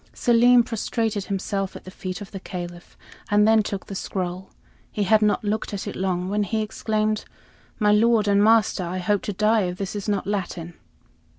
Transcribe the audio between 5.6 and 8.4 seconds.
at it long when he exclaimed: "My lord